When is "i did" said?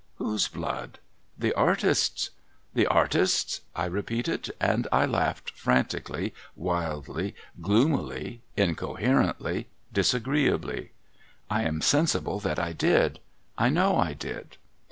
12.57-13.19, 13.95-14.57